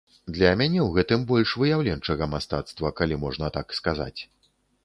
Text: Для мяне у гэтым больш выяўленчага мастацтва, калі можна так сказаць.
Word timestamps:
Для 0.35 0.47
мяне 0.61 0.79
у 0.85 0.87
гэтым 0.95 1.25
больш 1.33 1.53
выяўленчага 1.63 2.31
мастацтва, 2.33 2.93
калі 3.01 3.21
можна 3.25 3.55
так 3.59 3.67
сказаць. 3.83 4.17